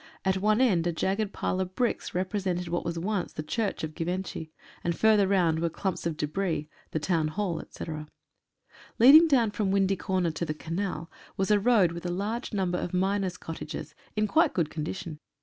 At 0.25 0.37
one 0.37 0.61
end 0.61 0.87
a 0.87 0.91
jagged 0.91 1.31
pile 1.31 1.59
of 1.59 1.75
bricks 1.75 2.15
represented 2.15 2.67
what 2.69 2.83
was 2.83 2.97
once 2.97 3.33
the 3.33 3.43
Church 3.43 3.83
of 3.83 3.93
Givenchy, 3.93 4.51
and 4.83 4.97
further 4.97 5.27
round 5.27 5.59
were 5.59 5.69
clumps 5.69 6.07
of 6.07 6.17
debris— 6.17 6.67
the 6.89 6.97
Town 6.97 7.27
Hall, 7.27 7.59
etc. 7.61 8.07
Leading 8.97 9.27
down 9.27 9.51
from 9.51 9.69
Windy 9.69 9.97
Corner 9.97 10.31
to 10.31 10.43
the 10.43 10.55
Canal 10.55 11.11
was 11.37 11.51
a 11.51 11.59
road 11.59 11.91
with 11.91 12.07
a 12.07 12.11
large 12.11 12.51
number 12.51 12.79
of 12.79 12.95
miners' 12.95 13.37
cottages, 13.37 13.93
in 14.15 14.25
quite 14.27 14.55
good 14.55 14.71
condition. 14.71 15.19